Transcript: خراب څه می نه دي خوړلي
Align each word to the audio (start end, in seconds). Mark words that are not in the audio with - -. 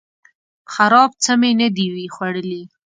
خراب 0.73 1.09
څه 1.23 1.31
می 1.41 1.51
نه 1.59 1.67
دي 1.75 1.87
خوړلي 2.15 2.63